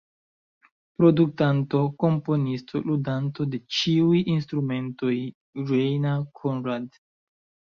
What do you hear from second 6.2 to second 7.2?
Conrad.